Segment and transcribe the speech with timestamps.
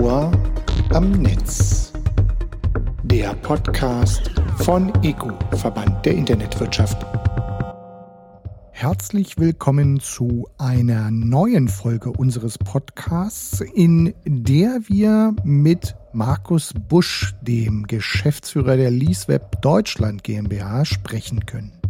[0.00, 0.32] Ohr
[0.92, 1.92] am Netz.
[3.04, 6.96] Der Podcast von EGU, Verband der Internetwirtschaft.
[8.72, 17.86] Herzlich willkommen zu einer neuen Folge unseres Podcasts, in der wir mit Markus Busch, dem
[17.86, 21.83] Geschäftsführer der LeaseWeb Deutschland GmbH, sprechen können.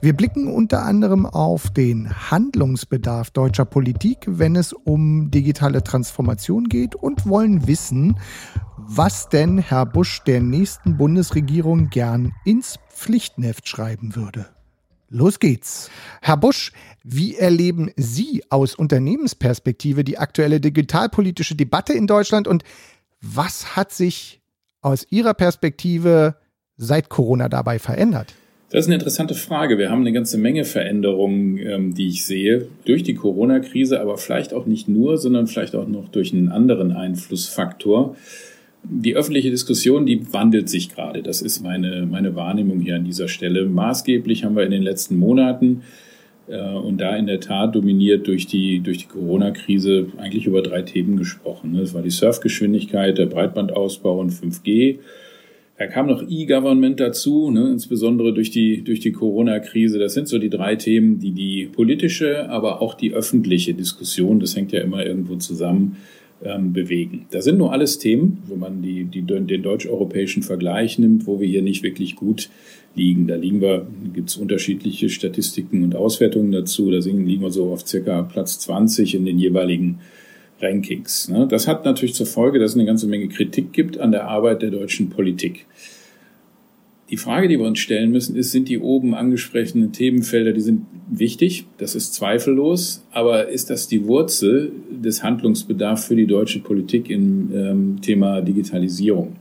[0.00, 6.94] Wir blicken unter anderem auf den Handlungsbedarf deutscher Politik, wenn es um digitale Transformation geht
[6.94, 8.18] und wollen wissen,
[8.76, 14.46] was denn Herr Busch der nächsten Bundesregierung gern ins Pflichtenheft schreiben würde.
[15.10, 15.90] Los geht's.
[16.20, 22.62] Herr Busch, wie erleben Sie aus Unternehmensperspektive die aktuelle digitalpolitische Debatte in Deutschland und
[23.20, 24.42] was hat sich
[24.80, 26.36] aus Ihrer Perspektive
[26.76, 28.34] seit Corona dabei verändert?
[28.70, 29.78] Das ist eine interessante Frage.
[29.78, 34.52] Wir haben eine ganze Menge Veränderungen, ähm, die ich sehe, durch die Corona-Krise, aber vielleicht
[34.52, 38.14] auch nicht nur, sondern vielleicht auch noch durch einen anderen Einflussfaktor.
[38.84, 41.22] Die öffentliche Diskussion, die wandelt sich gerade.
[41.22, 43.64] Das ist meine, meine Wahrnehmung hier an dieser Stelle.
[43.64, 45.82] Maßgeblich haben wir in den letzten Monaten
[46.46, 50.82] äh, und da in der Tat dominiert durch die, durch die Corona-Krise eigentlich über drei
[50.82, 51.74] Themen gesprochen.
[51.78, 54.98] Das war die Surfgeschwindigkeit, der Breitbandausbau und 5G.
[55.78, 60.00] Da kam noch E-Government dazu, ne, insbesondere durch die, durch die Corona-Krise.
[60.00, 64.56] Das sind so die drei Themen, die die politische, aber auch die öffentliche Diskussion, das
[64.56, 65.96] hängt ja immer irgendwo zusammen,
[66.42, 67.26] ähm, bewegen.
[67.30, 71.46] Das sind nur alles Themen, wenn man die, die, den deutsch-europäischen Vergleich nimmt, wo wir
[71.46, 72.50] hier nicht wirklich gut
[72.96, 73.28] liegen.
[73.28, 76.90] Da liegen wir, gibt es unterschiedliche Statistiken und Auswertungen dazu.
[76.90, 79.98] Da liegen wir so auf circa Platz 20 in den jeweiligen
[80.60, 81.28] Rankings.
[81.28, 81.46] Ne?
[81.48, 84.62] Das hat natürlich zur Folge, dass es eine ganze Menge Kritik gibt an der Arbeit
[84.62, 85.66] der deutschen Politik.
[87.10, 90.84] Die Frage, die wir uns stellen müssen, ist, sind die oben angesprochenen Themenfelder, die sind
[91.08, 97.08] wichtig, das ist zweifellos, aber ist das die Wurzel des Handlungsbedarfs für die deutsche Politik
[97.08, 99.36] im ähm, Thema Digitalisierung?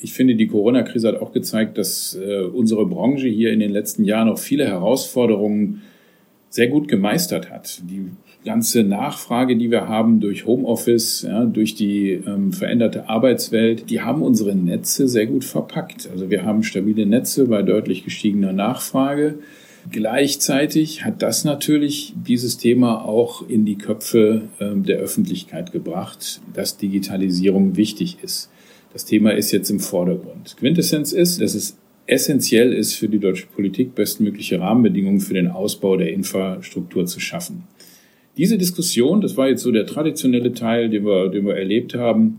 [0.00, 4.04] Ich finde, die Corona-Krise hat auch gezeigt, dass äh, unsere Branche hier in den letzten
[4.04, 5.82] Jahren auch viele Herausforderungen
[6.50, 7.80] sehr gut gemeistert hat.
[7.88, 8.10] Die
[8.44, 14.22] ganze Nachfrage, die wir haben durch Homeoffice, ja, durch die ähm, veränderte Arbeitswelt, die haben
[14.22, 16.08] unsere Netze sehr gut verpackt.
[16.10, 19.38] Also wir haben stabile Netze bei deutlich gestiegener Nachfrage.
[19.90, 26.76] Gleichzeitig hat das natürlich dieses Thema auch in die Köpfe ähm, der Öffentlichkeit gebracht, dass
[26.76, 28.50] Digitalisierung wichtig ist.
[28.92, 30.56] Das Thema ist jetzt im Vordergrund.
[30.58, 31.76] Quintessenz ist, dass es
[32.10, 37.64] essentiell ist für die deutsche Politik, bestmögliche Rahmenbedingungen für den Ausbau der Infrastruktur zu schaffen.
[38.36, 42.38] Diese Diskussion, das war jetzt so der traditionelle Teil, den wir, den wir erlebt haben,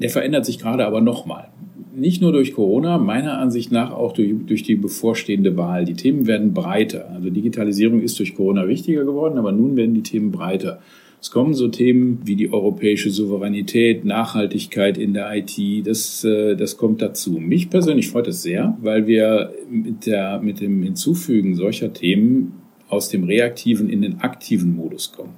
[0.00, 1.48] der verändert sich gerade aber nochmal.
[1.94, 5.84] Nicht nur durch Corona, meiner Ansicht nach auch durch, durch die bevorstehende Wahl.
[5.84, 7.10] Die Themen werden breiter.
[7.10, 10.80] Also Digitalisierung ist durch Corona wichtiger geworden, aber nun werden die Themen breiter.
[11.20, 16.76] Es kommen so Themen wie die europäische Souveränität, Nachhaltigkeit in der IT, das, äh, das
[16.76, 17.32] kommt dazu.
[17.32, 22.52] Mich persönlich freut es sehr, weil wir mit, der, mit dem Hinzufügen solcher Themen
[22.88, 25.34] aus dem reaktiven in den aktiven Modus kommen.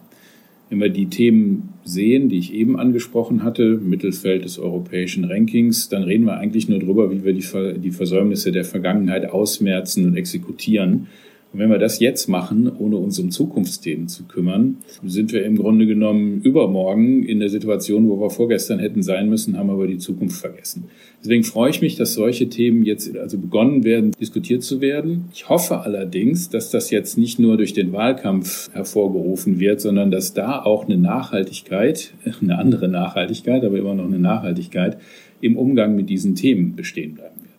[0.69, 6.05] Wenn wir die Themen sehen, die ich eben angesprochen hatte, Mittelfeld des europäischen Rankings, dann
[6.05, 11.09] reden wir eigentlich nur darüber, wie wir die, die Versäumnisse der Vergangenheit ausmerzen und exekutieren.
[11.53, 15.57] Und wenn wir das jetzt machen, ohne uns um Zukunftsthemen zu kümmern, sind wir im
[15.57, 19.99] Grunde genommen übermorgen in der Situation, wo wir vorgestern hätten sein müssen, haben aber die
[19.99, 20.85] Zukunft vergessen.
[21.23, 25.25] Deswegen freue ich mich, dass solche Themen jetzt also begonnen werden, diskutiert zu werden.
[25.35, 30.33] Ich hoffe allerdings, dass das jetzt nicht nur durch den Wahlkampf hervorgerufen wird, sondern dass
[30.33, 34.99] da auch eine Nachhaltigkeit, eine andere Nachhaltigkeit, aber immer noch eine Nachhaltigkeit
[35.41, 37.50] im Umgang mit diesen Themen bestehen bleiben wird.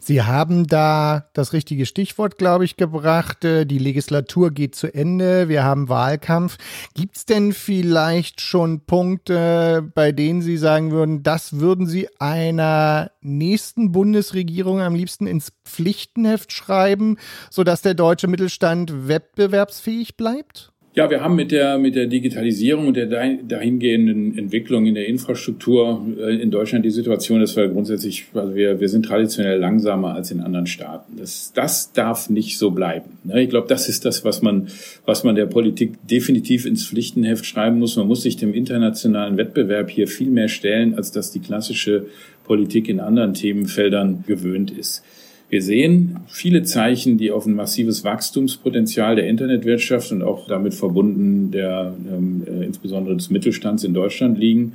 [0.00, 3.44] Sie haben da das richtige Stichwort, glaube ich, gebracht.
[3.44, 5.48] Äh, die Legislatur geht zu Ende.
[5.48, 6.56] Wir haben Wahlkampf.
[6.94, 13.10] Gibt es denn vielleicht schon Punkte, bei denen Sie sagen würden, das würden Sie einer
[13.20, 17.16] nächsten Bundesregierung am liebsten ins Pflichtenheft schreiben,
[17.50, 20.72] sodass der deutsche Mittelstand wettbewerbsfähig bleibt?
[20.94, 26.04] Ja, wir haben mit der, mit der Digitalisierung und der dahingehenden Entwicklung in der Infrastruktur
[26.18, 30.30] äh, in Deutschland die Situation, dass wir grundsätzlich, also wir, wir sind traditionell langsamer als
[30.30, 31.16] in anderen Staaten.
[31.16, 33.18] Das, das darf nicht so bleiben.
[33.22, 33.42] Ne?
[33.42, 34.68] Ich glaube, das ist das, was man,
[35.04, 37.96] was man der Politik definitiv ins Pflichtenheft schreiben muss.
[37.96, 42.06] Man muss sich dem internationalen Wettbewerb hier viel mehr stellen, als das die klassische
[42.44, 45.04] Politik in anderen Themenfeldern gewöhnt ist.
[45.50, 51.50] Wir sehen viele Zeichen, die auf ein massives Wachstumspotenzial der Internetwirtschaft und auch damit verbunden
[51.50, 54.74] der ähm, äh, insbesondere des Mittelstands in Deutschland liegen.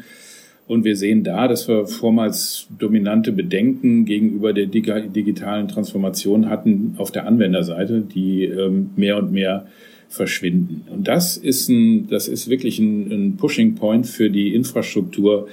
[0.65, 7.11] Und wir sehen da, dass wir vormals dominante Bedenken gegenüber der digitalen Transformation hatten auf
[7.11, 9.67] der Anwenderseite, die ähm, mehr und mehr
[10.09, 10.85] verschwinden.
[10.89, 15.49] Und das ist ein, das ist wirklich ein, ein Pushing Point für die Infrastruktur,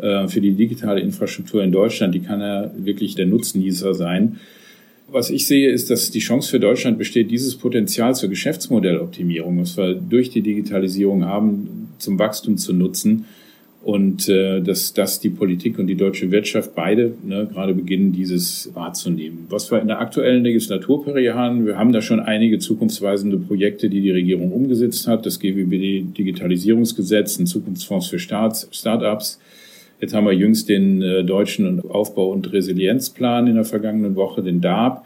[0.00, 2.14] äh, für die digitale Infrastruktur in Deutschland.
[2.14, 4.38] Die kann ja wirklich der Nutznießer sein.
[5.12, 9.76] Was ich sehe, ist, dass die Chance für Deutschland besteht, dieses Potenzial zur Geschäftsmodelloptimierung, was
[9.76, 13.26] wir durch die Digitalisierung haben, zum Wachstum zu nutzen
[13.82, 18.70] und äh, dass, dass die Politik und die deutsche Wirtschaft beide ne, gerade beginnen, dieses
[18.74, 19.46] wahrzunehmen.
[19.50, 24.00] Was wir in der aktuellen Legislaturperiode haben, wir haben da schon einige zukunftsweisende Projekte, die
[24.00, 25.26] die Regierung umgesetzt hat.
[25.26, 29.38] Das GWB Digitalisierungsgesetz, ein Zukunftsfonds für Start, Start-ups.
[30.02, 34.60] Jetzt haben wir jüngst den äh, deutschen Aufbau- und Resilienzplan in der vergangenen Woche, den
[34.60, 35.04] DARP.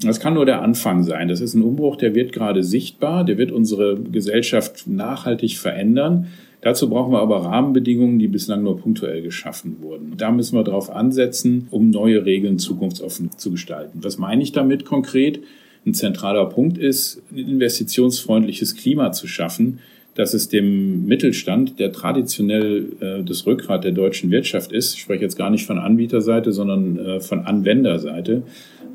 [0.00, 1.26] Das kann nur der Anfang sein.
[1.26, 6.28] Das ist ein Umbruch, der wird gerade sichtbar, der wird unsere Gesellschaft nachhaltig verändern.
[6.60, 10.14] Dazu brauchen wir aber Rahmenbedingungen, die bislang nur punktuell geschaffen wurden.
[10.16, 13.98] Da müssen wir darauf ansetzen, um neue Regeln zukunftsoffen zu gestalten.
[14.02, 15.40] Was meine ich damit konkret?
[15.84, 19.80] Ein zentraler Punkt ist, ein investitionsfreundliches Klima zu schaffen,
[20.18, 25.22] dass es dem Mittelstand, der traditionell äh, das Rückgrat der deutschen Wirtschaft ist, ich spreche
[25.22, 28.42] jetzt gar nicht von Anbieterseite, sondern äh, von Anwenderseite,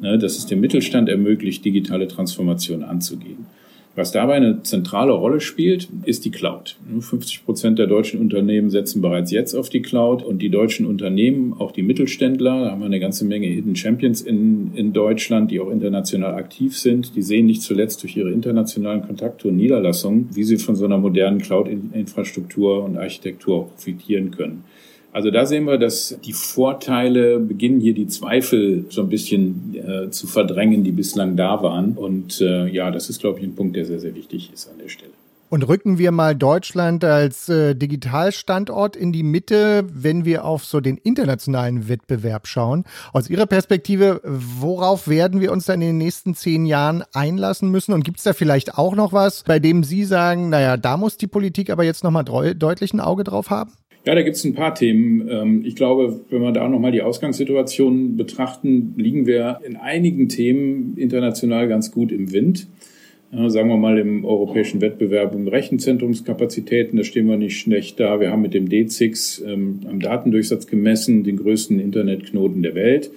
[0.02, 3.46] ne, dass es dem Mittelstand ermöglicht, digitale Transformation anzugehen.
[3.96, 6.78] Was dabei eine zentrale Rolle spielt, ist die Cloud.
[7.00, 11.54] 50 Prozent der deutschen Unternehmen setzen bereits jetzt auf die Cloud und die deutschen Unternehmen,
[11.54, 15.60] auch die Mittelständler, da haben wir eine ganze Menge Hidden Champions in, in Deutschland, die
[15.60, 17.16] auch international aktiv sind.
[17.16, 20.98] Die sehen nicht zuletzt durch ihre internationalen Kontakte und Niederlassungen, wie sie von so einer
[20.98, 24.64] modernen Cloud-Infrastruktur und Architektur profitieren können.
[25.14, 30.10] Also da sehen wir, dass die Vorteile beginnen hier die Zweifel so ein bisschen äh,
[30.10, 31.94] zu verdrängen, die bislang da waren.
[31.94, 34.80] Und äh, ja, das ist, glaube ich, ein Punkt, der sehr, sehr wichtig ist an
[34.82, 35.12] der Stelle.
[35.50, 40.80] Und rücken wir mal Deutschland als äh, Digitalstandort in die Mitte, wenn wir auf so
[40.80, 42.86] den internationalen Wettbewerb schauen.
[43.12, 47.94] Aus Ihrer Perspektive, worauf werden wir uns dann in den nächsten zehn Jahren einlassen müssen?
[47.94, 51.18] Und gibt es da vielleicht auch noch was, bei dem Sie sagen, naja, da muss
[51.18, 53.74] die Politik aber jetzt nochmal deutlich ein Auge drauf haben?
[54.06, 55.28] Ja, da gibt es ein paar Themen.
[55.30, 60.98] Ähm, ich glaube, wenn wir da nochmal die Ausgangssituation betrachten, liegen wir in einigen Themen
[60.98, 62.68] international ganz gut im Wind.
[63.48, 68.20] Sagen wir mal im europäischen Wettbewerb um Rechenzentrumskapazitäten, da stehen wir nicht schlecht da.
[68.20, 73.10] Wir haben mit dem D6 ähm, am Datendurchsatz gemessen den größten Internetknoten der Welt.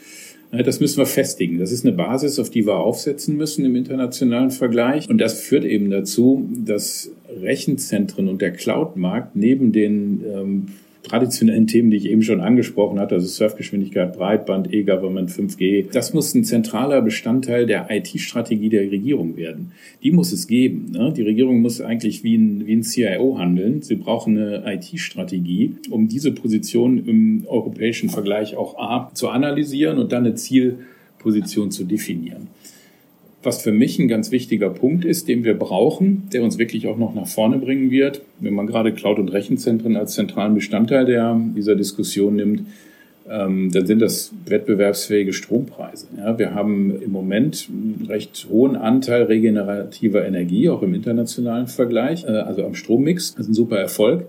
[0.53, 1.59] Das müssen wir festigen.
[1.59, 5.09] Das ist eine Basis, auf die wir aufsetzen müssen im internationalen Vergleich.
[5.11, 7.11] Und das führt eben dazu, dass
[7.41, 10.67] Rechenzentren und der Cloud-Markt neben den ähm,
[11.07, 16.35] traditionellen Themen, die ich eben schon angesprochen hatte, also Surfgeschwindigkeit, Breitband, E-Government, 5G, das muss
[16.35, 19.73] ein zentraler Bestandteil der IT-Strategie der Regierung werden.
[20.03, 20.91] Die muss es geben.
[20.93, 21.13] Ne?
[21.17, 23.83] Die Regierung muss eigentlich wie ein, wie ein CIO handeln.
[23.83, 30.13] Sie brauchen eine IT-Strategie, um diese Position im europäischen Vergleich auch A zu analysieren und
[30.13, 32.49] dann eine Zielposition zu definieren
[33.47, 36.99] was für mich ein ganz wichtiger Punkt ist, den wir brauchen, der uns wirklich auch
[36.99, 41.41] noch nach vorne bringen wird, wenn man gerade Cloud- und Rechenzentren als zentralen Bestandteil der,
[41.57, 42.63] dieser Diskussion nimmt,
[43.31, 46.09] ähm, dann sind das wettbewerbsfähige Strompreise.
[46.17, 52.25] Ja, wir haben im Moment einen recht hohen Anteil regenerativer Energie, auch im internationalen Vergleich,
[52.25, 53.35] äh, also am Strommix.
[53.35, 54.27] Das ist ein super Erfolg.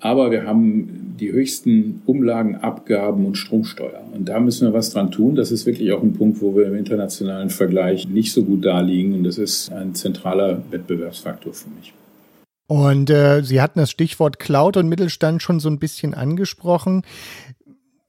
[0.00, 4.02] Aber wir haben die höchsten Umlagenabgaben und Stromsteuer.
[4.12, 5.36] Und da müssen wir was dran tun.
[5.36, 9.14] Das ist wirklich auch ein Punkt, wo wir im internationalen Vergleich nicht so gut daliegen.
[9.14, 11.92] Und das ist ein zentraler Wettbewerbsfaktor für mich.
[12.66, 17.02] Und äh, Sie hatten das Stichwort Cloud und Mittelstand schon so ein bisschen angesprochen.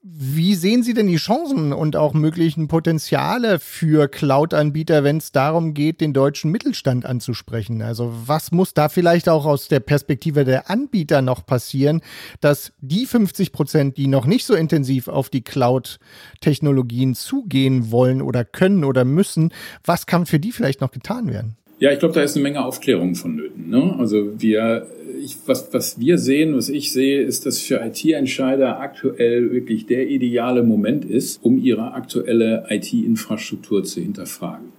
[0.07, 5.73] Wie sehen Sie denn die Chancen und auch möglichen Potenziale für Cloud-Anbieter, wenn es darum
[5.73, 7.81] geht, den deutschen Mittelstand anzusprechen?
[7.81, 12.01] Also was muss da vielleicht auch aus der Perspektive der Anbieter noch passieren,
[12.39, 18.45] dass die 50 Prozent, die noch nicht so intensiv auf die Cloud-Technologien zugehen wollen oder
[18.45, 19.51] können oder müssen,
[19.83, 21.57] was kann für die vielleicht noch getan werden?
[21.77, 23.69] Ja, ich glaube, da ist eine Menge Aufklärung vonnöten.
[23.69, 23.95] Ne?
[23.99, 24.87] Also wir,
[25.21, 30.07] ich, was, was wir sehen, was ich sehe, ist, dass für IT-Entscheider aktuell wirklich der
[30.07, 34.69] ideale Moment ist, um ihre aktuelle IT-Infrastruktur zu hinterfragen.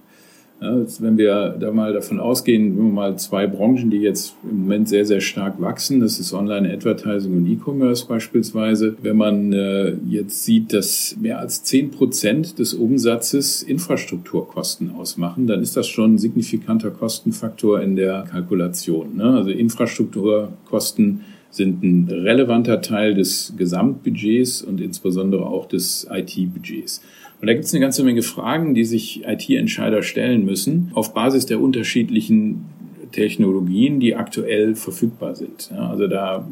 [0.59, 4.61] Ja, wenn wir da mal davon ausgehen, wenn wir mal zwei Branchen, die jetzt im
[4.61, 8.95] Moment sehr, sehr stark wachsen, das ist Online-Advertising und E-Commerce beispielsweise.
[9.03, 15.61] Wenn man äh, jetzt sieht, dass mehr als zehn Prozent des Umsatzes Infrastrukturkosten ausmachen, dann
[15.61, 19.15] ist das schon ein signifikanter Kostenfaktor in der Kalkulation.
[19.15, 19.25] Ne?
[19.25, 21.21] Also Infrastrukturkosten
[21.51, 27.01] sind ein relevanter Teil des Gesamtbudgets und insbesondere auch des IT-Budgets.
[27.39, 31.45] Und da gibt es eine ganze Menge Fragen, die sich IT-Entscheider stellen müssen, auf Basis
[31.45, 32.65] der unterschiedlichen
[33.11, 35.69] Technologien, die aktuell verfügbar sind.
[35.71, 36.47] Ja, also da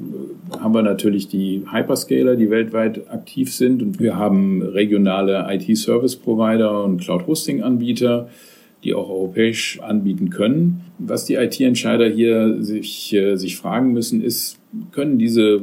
[0.54, 6.84] äh, haben wir natürlich die Hyperscaler, die weltweit aktiv sind und wir haben regionale IT-Service-Provider
[6.84, 8.30] und Cloud-Hosting-Anbieter
[8.86, 10.82] die auch europäisch anbieten können.
[11.00, 14.60] Was die IT-Entscheider hier sich, äh, sich fragen müssen, ist,
[14.92, 15.60] können diese äh,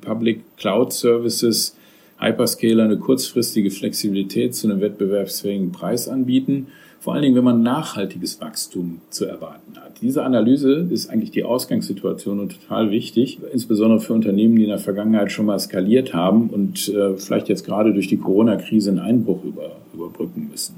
[0.00, 1.76] Public Cloud Services
[2.18, 6.68] Hyperscaler eine kurzfristige Flexibilität zu einem wettbewerbsfähigen Preis anbieten?
[7.00, 10.00] Vor allen Dingen, wenn man nachhaltiges Wachstum zu erwarten hat.
[10.02, 14.80] Diese Analyse ist eigentlich die Ausgangssituation und total wichtig, insbesondere für Unternehmen, die in der
[14.80, 19.44] Vergangenheit schon mal skaliert haben und äh, vielleicht jetzt gerade durch die Corona-Krise einen Einbruch
[19.44, 20.74] über, überbrücken müssen.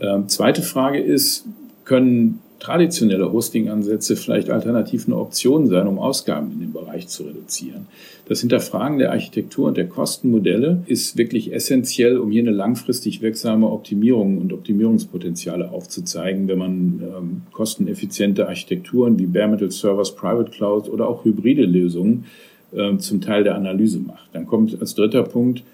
[0.00, 1.46] Ähm, zweite Frage ist,
[1.84, 7.86] können traditionelle Hosting-Ansätze vielleicht alternativ eine Option sein, um Ausgaben in dem Bereich zu reduzieren.
[8.28, 13.68] Das Hinterfragen der Architektur und der Kostenmodelle ist wirklich essentiell, um hier eine langfristig wirksame
[13.68, 20.88] Optimierung und Optimierungspotenziale aufzuzeigen, wenn man ähm, kosteneffiziente Architekturen wie Bare Metal Servers, Private Cloud
[20.88, 22.26] oder auch hybride Lösungen
[22.72, 24.28] äh, zum Teil der Analyse macht.
[24.32, 25.64] Dann kommt als dritter Punkt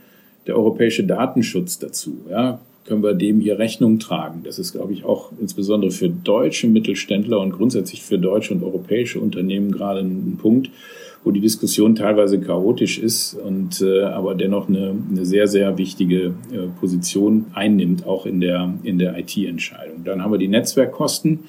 [0.46, 2.18] der europäische Datenschutz dazu.
[2.30, 4.42] Ja, können wir dem hier Rechnung tragen.
[4.44, 9.20] Das ist, glaube ich, auch insbesondere für deutsche Mittelständler und grundsätzlich für deutsche und europäische
[9.20, 10.70] Unternehmen gerade ein Punkt,
[11.24, 16.34] wo die Diskussion teilweise chaotisch ist und äh, aber dennoch eine, eine sehr, sehr wichtige
[16.52, 20.04] äh, Position einnimmt, auch in der, in der IT-Entscheidung.
[20.04, 21.40] Dann haben wir die Netzwerkkosten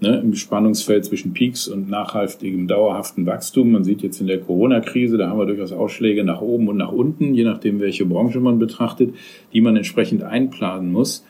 [0.00, 3.72] ne, im Spannungsfeld zwischen Peaks und nachhaltigem, dauerhaften Wachstum.
[3.72, 6.92] Man sieht jetzt in der Corona-Krise, da haben wir durchaus Ausschläge nach oben und nach
[6.92, 9.14] unten, je nachdem, welche Branche man betrachtet,
[9.52, 11.24] die man entsprechend einplanen muss.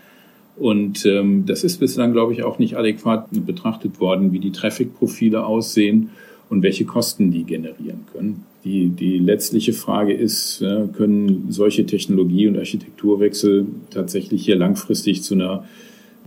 [0.56, 5.44] Und ähm, das ist bislang, glaube ich, auch nicht adäquat betrachtet worden, wie die Traffic-Profile
[5.44, 6.10] aussehen
[6.48, 8.44] und welche Kosten die generieren können.
[8.64, 15.34] Die, die letztliche Frage ist, äh, können solche Technologie- und Architekturwechsel tatsächlich hier langfristig zu
[15.34, 15.64] einer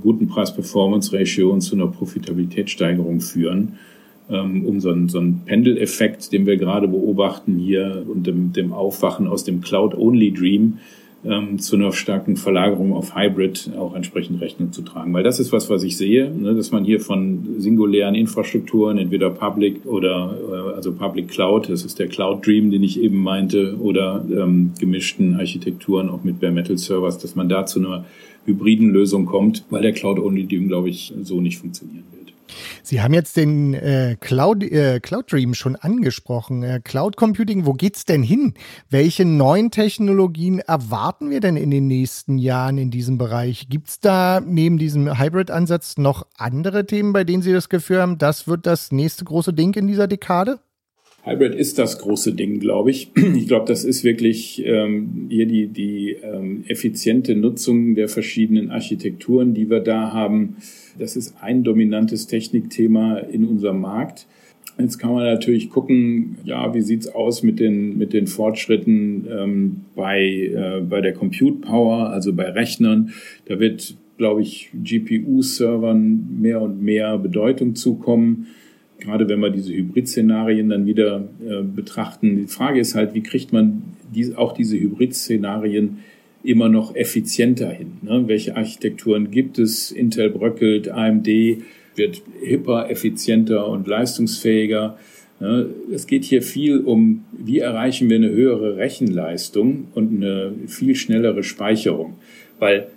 [0.01, 3.79] guten Preis-Performance-Ratio und zu einer Profitabilitätssteigerung führen,
[4.29, 8.73] ähm, um so einen, so einen Pendeleffekt, den wir gerade beobachten hier und dem, dem
[8.73, 10.79] Aufwachen aus dem Cloud-Only-Dream
[11.25, 15.13] ähm, zu einer starken Verlagerung auf Hybrid auch entsprechend Rechnung zu tragen.
[15.13, 19.29] Weil das ist was, was ich sehe, ne, dass man hier von singulären Infrastrukturen, entweder
[19.29, 23.77] Public oder äh, also Public Cloud, das ist der Cloud Dream, den ich eben meinte,
[23.79, 28.05] oder ähm, gemischten Architekturen auch mit Bare Metal Servers, dass man da zu einer
[28.45, 32.16] hybriden Lösung kommt, weil der Cloud-Only-Dream, glaube ich, so nicht funktionieren wird.
[32.83, 36.63] Sie haben jetzt den äh, Cloud, äh, Cloud Dream schon angesprochen.
[36.63, 38.53] Äh, Cloud Computing, wo geht's denn hin?
[38.89, 43.67] Welche neuen Technologien erwarten wir denn in den nächsten Jahren in diesem Bereich?
[43.69, 48.47] Gibt's da neben diesem Hybrid-Ansatz noch andere Themen, bei denen Sie das Gefühl haben, das
[48.47, 50.59] wird das nächste große Ding in dieser Dekade?
[51.27, 53.11] Hybrid ist das große Ding, glaube ich.
[53.35, 59.53] Ich glaube, das ist wirklich ähm, hier die, die ähm, effiziente Nutzung der verschiedenen Architekturen,
[59.53, 60.57] die wir da haben.
[60.97, 64.25] Das ist ein dominantes Technikthema in unserem Markt.
[64.79, 69.81] Jetzt kann man natürlich gucken, ja, wie sieht's aus mit den, mit den Fortschritten ähm,
[69.95, 73.11] bei, äh, bei der Compute Power, also bei Rechnern.
[73.45, 78.47] Da wird, glaube ich, GPU-Servern mehr und mehr Bedeutung zukommen
[78.99, 82.37] gerade wenn wir diese Hybrid-Szenarien dann wieder äh, betrachten.
[82.37, 85.99] Die Frage ist halt, wie kriegt man diese, auch diese Hybrid-Szenarien
[86.43, 87.93] immer noch effizienter hin?
[88.01, 88.23] Ne?
[88.27, 89.91] Welche Architekturen gibt es?
[89.91, 91.27] Intel bröckelt, AMD
[91.95, 94.97] wird hipper, effizienter und leistungsfähiger.
[95.39, 95.67] Ne?
[95.93, 101.43] Es geht hier viel um, wie erreichen wir eine höhere Rechenleistung und eine viel schnellere
[101.43, 102.15] Speicherung.
[102.59, 102.87] Weil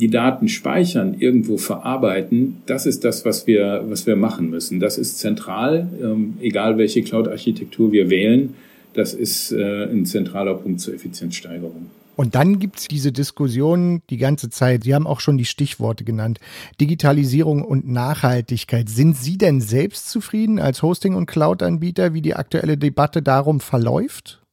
[0.00, 4.80] die Daten speichern, irgendwo verarbeiten, das ist das, was wir, was wir machen müssen.
[4.80, 8.54] Das ist zentral, ähm, egal welche Cloud-Architektur wir wählen.
[8.92, 11.86] Das ist äh, ein zentraler Punkt zur Effizienzsteigerung.
[12.16, 14.84] Und dann gibt es diese Diskussion die ganze Zeit.
[14.84, 16.38] Sie haben auch schon die Stichworte genannt.
[16.80, 18.88] Digitalisierung und Nachhaltigkeit.
[18.88, 24.43] Sind Sie denn selbst zufrieden als Hosting- und Cloud-Anbieter, wie die aktuelle Debatte darum verläuft?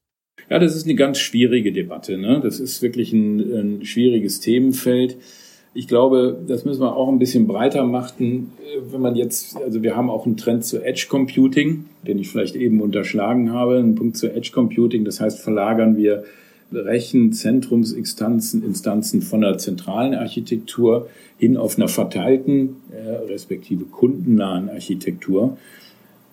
[0.52, 2.18] Ja, das ist eine ganz schwierige Debatte.
[2.18, 2.42] Ne?
[2.44, 5.16] Das ist wirklich ein, ein schwieriges Themenfeld.
[5.74, 8.52] Ich glaube, das müssen wir auch ein bisschen breiter machen.
[8.92, 12.58] Wenn man jetzt, also wir haben auch einen Trend zu Edge Computing, den ich vielleicht
[12.58, 15.06] eben unterschlagen habe, einen Punkt zu Edge Computing.
[15.06, 16.26] Das heißt, verlagern wir
[16.74, 25.58] Rechenzentrumsinstanzen Instanzen von einer zentralen Architektur hin auf einer verteilten, äh, respektive kundennahen Architektur.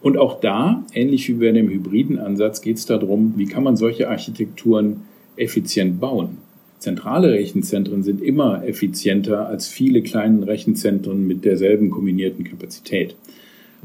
[0.01, 3.77] Und auch da, ähnlich wie bei dem hybriden Ansatz, geht es darum, wie kann man
[3.77, 5.03] solche Architekturen
[5.37, 6.39] effizient bauen.
[6.79, 13.17] Zentrale Rechenzentren sind immer effizienter als viele kleine Rechenzentren mit derselben kombinierten Kapazität.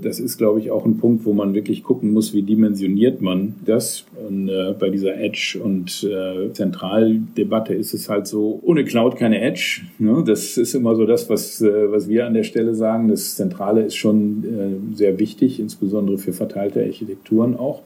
[0.02, 3.56] Das ist, glaube ich, auch ein Punkt, wo man wirklich gucken muss, wie dimensioniert man
[3.64, 4.06] das.
[4.28, 9.40] Und äh, bei dieser Edge- und äh, Zentraldebatte ist es halt so, ohne Cloud keine
[9.40, 9.82] Edge.
[10.00, 10.24] Ne?
[10.26, 13.08] Das ist immer so das, was, äh, was wir an der Stelle sagen.
[13.08, 17.84] Das Zentrale ist schon äh, sehr wichtig, insbesondere für verteilte Architekturen auch.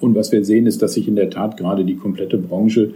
[0.00, 2.94] Und was wir sehen, ist, dass sich in der Tat gerade die komplette Branche,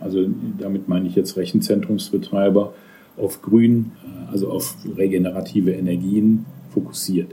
[0.00, 0.26] also
[0.58, 2.74] damit meine ich jetzt Rechenzentrumsbetreiber,
[3.16, 7.28] auf Grün, äh, also auf regenerative Energien fokussiert.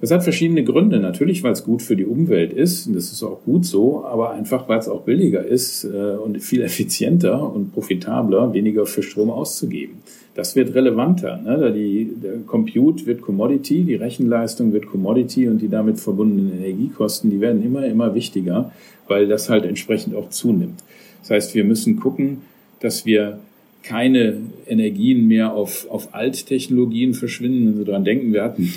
[0.00, 1.00] Das hat verschiedene Gründe.
[1.00, 4.30] Natürlich, weil es gut für die Umwelt ist, und das ist auch gut so, aber
[4.30, 9.30] einfach, weil es auch billiger ist äh, und viel effizienter und profitabler, weniger für Strom
[9.30, 9.98] auszugeben.
[10.34, 11.38] Das wird relevanter.
[11.38, 11.72] Ne?
[11.72, 17.40] Die, der Compute wird Commodity, die Rechenleistung wird Commodity und die damit verbundenen Energiekosten, die
[17.40, 18.70] werden immer, immer wichtiger,
[19.08, 20.84] weil das halt entsprechend auch zunimmt.
[21.22, 22.42] Das heißt, wir müssen gucken,
[22.78, 23.40] dass wir
[23.82, 24.36] keine
[24.68, 27.66] Energien mehr auf, auf Alttechnologien verschwinden.
[27.66, 28.72] Wenn Sie daran denken, wir hatten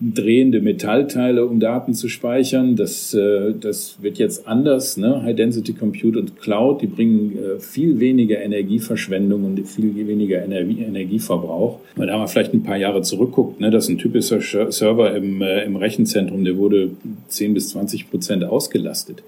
[0.00, 2.76] drehende Metallteile, um Daten zu speichern.
[2.76, 4.96] Das, äh, das wird jetzt anders.
[4.96, 5.22] Ne?
[5.22, 10.82] High Density Compute und Cloud, die bringen äh, viel weniger Energieverschwendung und viel weniger Energie,
[10.82, 11.80] Energieverbrauch.
[11.94, 14.40] Wenn man da mal vielleicht ein paar Jahre zurückguckt, ne, das ist ein typischer
[14.70, 16.90] Server im, äh, im Rechenzentrum, der wurde
[17.26, 19.24] 10 bis 20 Prozent ausgelastet.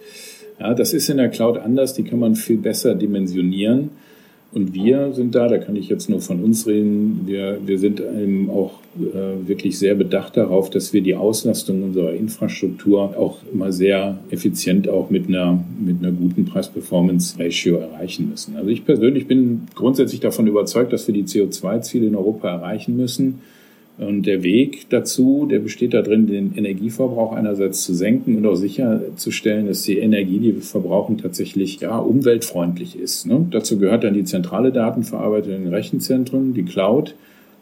[0.60, 3.90] Ja, das ist in der Cloud anders, die kann man viel besser dimensionieren.
[4.52, 8.00] Und wir sind da, da kann ich jetzt nur von uns reden, wir, wir sind
[8.00, 13.70] eben auch äh, wirklich sehr bedacht darauf, dass wir die Auslastung unserer Infrastruktur auch immer
[13.70, 18.56] sehr effizient auch mit einer, mit einer guten Preis-Performance-Ratio erreichen müssen.
[18.56, 23.42] Also ich persönlich bin grundsätzlich davon überzeugt, dass wir die CO2-Ziele in Europa erreichen müssen.
[23.98, 29.66] Und der Weg dazu, der besteht darin, den Energieverbrauch einerseits zu senken und auch sicherzustellen,
[29.66, 33.26] dass die Energie, die wir verbrauchen, tatsächlich ja, umweltfreundlich ist.
[33.26, 33.46] Ne?
[33.50, 37.14] Dazu gehört dann die zentrale Datenverarbeitung in Rechenzentren, die Cloud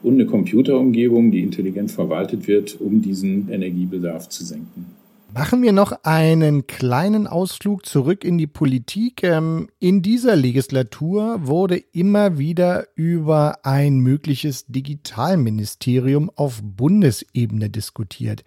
[0.02, 4.86] und eine Computerumgebung, die intelligent verwaltet wird, um diesen Energiebedarf zu senken.
[5.34, 9.22] Machen wir noch einen kleinen Ausflug zurück in die Politik.
[9.22, 18.42] Ähm, in dieser Legislatur wurde immer wieder über ein mögliches Digitalministerium auf Bundesebene diskutiert,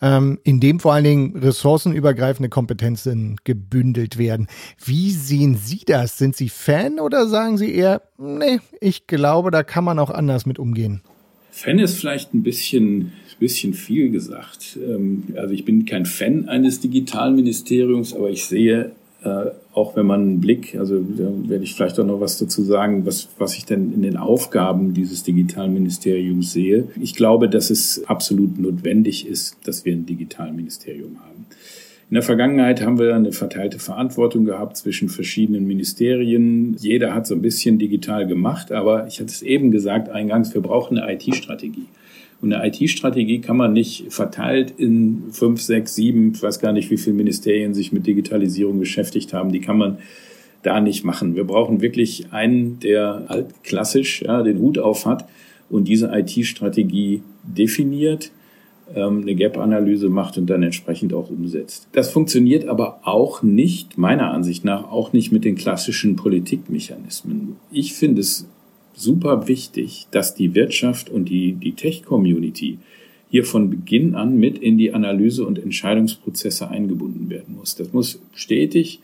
[0.00, 4.46] ähm, in dem vor allen Dingen ressourcenübergreifende Kompetenzen gebündelt werden.
[4.82, 6.16] Wie sehen Sie das?
[6.16, 10.46] Sind Sie Fan oder sagen Sie eher, nee, ich glaube, da kann man auch anders
[10.46, 11.02] mit umgehen?
[11.50, 13.12] Fan ist vielleicht ein bisschen
[13.44, 14.78] bisschen viel gesagt.
[14.82, 20.20] Ähm, also ich bin kein Fan eines Digitalministeriums, aber ich sehe, äh, auch wenn man
[20.22, 23.66] einen Blick, also da werde ich vielleicht auch noch was dazu sagen, was, was ich
[23.66, 26.88] denn in den Aufgaben dieses Digitalministeriums sehe.
[26.98, 31.44] Ich glaube, dass es absolut notwendig ist, dass wir ein Digitalministerium haben.
[32.08, 36.76] In der Vergangenheit haben wir eine verteilte Verantwortung gehabt zwischen verschiedenen Ministerien.
[36.78, 40.62] Jeder hat so ein bisschen digital gemacht, aber ich hatte es eben gesagt eingangs, wir
[40.62, 41.88] brauchen eine IT-Strategie.
[42.44, 46.90] Und eine IT-Strategie kann man nicht verteilt in fünf, sechs, sieben, ich weiß gar nicht,
[46.90, 49.50] wie viele Ministerien sich mit Digitalisierung beschäftigt haben.
[49.50, 49.96] Die kann man
[50.62, 51.36] da nicht machen.
[51.36, 55.26] Wir brauchen wirklich einen, der altklassisch ja, den Hut auf hat
[55.70, 58.30] und diese IT-Strategie definiert,
[58.94, 61.88] ähm, eine Gap-Analyse macht und dann entsprechend auch umsetzt.
[61.92, 67.56] Das funktioniert aber auch nicht, meiner Ansicht nach, auch nicht mit den klassischen Politikmechanismen.
[67.72, 68.46] Ich finde es
[68.94, 72.78] super wichtig, dass die Wirtschaft und die, die Tech-Community
[73.30, 77.74] hier von Beginn an mit in die Analyse und Entscheidungsprozesse eingebunden werden muss.
[77.74, 79.00] Das muss stetig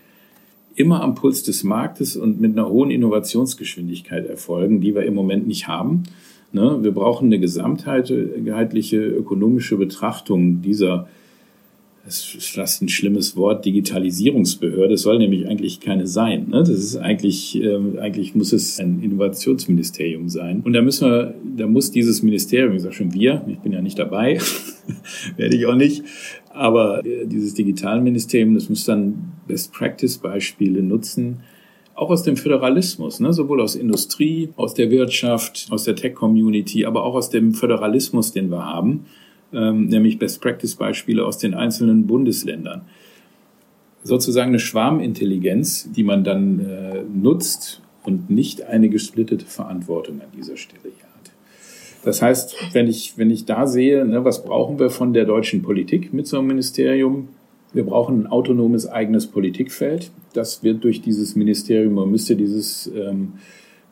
[0.76, 5.46] immer am Puls des Marktes und mit einer hohen Innovationsgeschwindigkeit erfolgen, die wir im Moment
[5.46, 6.04] nicht haben.
[6.52, 6.78] Ne?
[6.82, 11.08] Wir brauchen eine gesamtheitliche ökonomische Betrachtung dieser
[12.10, 14.94] das ist fast ein schlimmes Wort, Digitalisierungsbehörde.
[14.94, 16.48] Es soll nämlich eigentlich keine sein.
[16.48, 16.58] Ne?
[16.58, 20.62] Das ist eigentlich, äh, eigentlich muss es ein Innovationsministerium sein.
[20.64, 23.80] Und da müssen wir, da muss dieses Ministerium, ich sage schon wir, ich bin ja
[23.80, 24.40] nicht dabei,
[25.36, 26.02] werde ich auch nicht,
[26.52, 31.40] aber äh, dieses Digitalministerium, das muss dann Best-Practice-Beispiele nutzen,
[31.94, 33.32] auch aus dem Föderalismus, ne?
[33.32, 38.50] sowohl aus Industrie, aus der Wirtschaft, aus der Tech-Community, aber auch aus dem Föderalismus, den
[38.50, 39.04] wir haben
[39.52, 42.82] ähm, nämlich Best-Practice-Beispiele aus den einzelnen Bundesländern.
[44.02, 50.56] Sozusagen eine Schwarmintelligenz, die man dann äh, nutzt und nicht eine gesplittete Verantwortung an dieser
[50.56, 51.30] Stelle hier hat.
[52.04, 55.62] Das heißt, wenn ich, wenn ich da sehe, ne, was brauchen wir von der deutschen
[55.62, 57.28] Politik mit so einem Ministerium?
[57.72, 60.10] Wir brauchen ein autonomes eigenes Politikfeld.
[60.32, 63.34] Das wird durch dieses Ministerium, man müsste dieses ähm,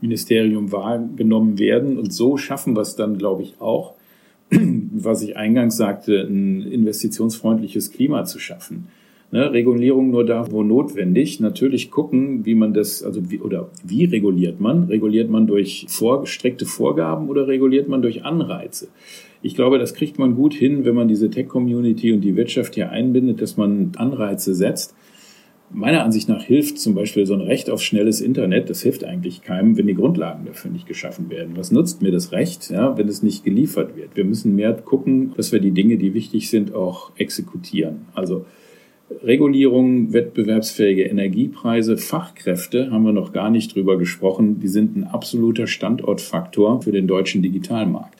[0.00, 1.98] Ministerium wahrgenommen werden.
[1.98, 3.94] Und so schaffen wir es dann, glaube ich, auch,
[4.92, 8.88] was ich eingangs sagte, ein investitionsfreundliches Klima zu schaffen.
[9.30, 11.38] Ne, Regulierung nur da, wo notwendig.
[11.38, 14.84] Natürlich gucken, wie man das, also wie, oder wie reguliert man?
[14.84, 18.88] Reguliert man durch vorgestreckte Vorgaben oder reguliert man durch Anreize?
[19.42, 22.90] Ich glaube, das kriegt man gut hin, wenn man diese Tech-Community und die Wirtschaft hier
[22.90, 24.94] einbindet, dass man Anreize setzt
[25.70, 29.42] meiner Ansicht nach hilft zum Beispiel so ein Recht auf schnelles Internet, das hilft eigentlich
[29.42, 31.56] keinem, wenn die Grundlagen dafür nicht geschaffen werden.
[31.56, 34.16] Was nutzt mir das Recht, ja, wenn es nicht geliefert wird?
[34.16, 38.06] Wir müssen mehr gucken, dass wir die Dinge, die wichtig sind, auch exekutieren.
[38.14, 38.46] Also
[39.22, 44.60] Regulierung, wettbewerbsfähige Energiepreise, Fachkräfte haben wir noch gar nicht drüber gesprochen.
[44.60, 48.18] Die sind ein absoluter Standortfaktor für den deutschen Digitalmarkt.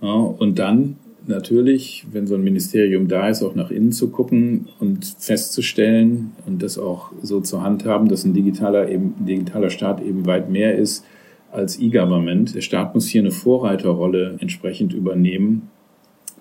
[0.00, 4.68] Ja, und dann natürlich, wenn so ein Ministerium da ist, auch nach innen zu gucken
[4.80, 10.26] und festzustellen und das auch so zu handhaben, dass ein digitaler, eben, digitaler Staat eben
[10.26, 11.04] weit mehr ist
[11.52, 12.54] als E-Government.
[12.54, 15.70] Der Staat muss hier eine Vorreiterrolle entsprechend übernehmen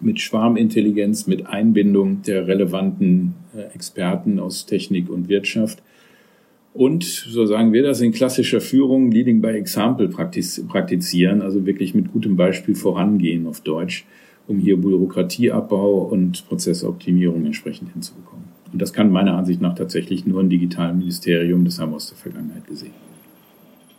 [0.02, 5.82] mit Schwarmintelligenz, mit Einbindung der relevanten äh, Experten aus Technik und Wirtschaft.
[6.74, 12.12] Und, so sagen wir das, in klassischer Führung Leading by Example praktizieren, also wirklich mit
[12.12, 14.06] gutem Beispiel vorangehen auf Deutsch,
[14.48, 18.46] um hier Bürokratieabbau und Prozessoptimierung entsprechend hinzubekommen.
[18.72, 22.18] Und das kann meiner Ansicht nach tatsächlich nur ein Digitalministerium, das haben wir aus der
[22.18, 22.94] Vergangenheit gesehen.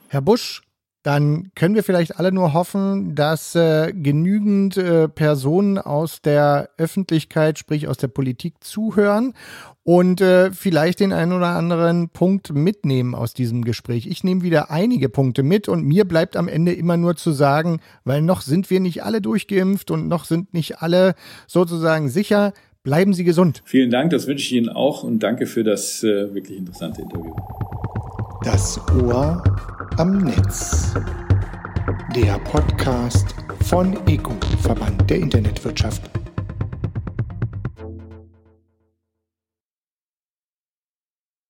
[0.09, 0.64] Herr Busch,
[1.05, 7.59] dann können wir vielleicht alle nur hoffen, dass äh, genügend äh, Personen aus der Öffentlichkeit,
[7.59, 9.35] sprich aus der Politik, zuhören
[9.83, 14.07] und äh, vielleicht den einen oder anderen Punkt mitnehmen aus diesem Gespräch.
[14.07, 17.81] Ich nehme wieder einige Punkte mit und mir bleibt am Ende immer nur zu sagen,
[18.05, 21.15] weil noch sind wir nicht alle durchgeimpft und noch sind nicht alle
[21.47, 22.55] sozusagen sicher.
[22.83, 23.63] Bleiben Sie gesund.
[23.67, 27.35] Vielen Dank, das wünsche ich Ihnen auch und danke für das äh, wirklich interessante Interview.
[28.45, 29.43] Das Ohr
[29.97, 30.93] am Netz.
[32.15, 36.03] Der Podcast von ECO, Verband der Internetwirtschaft.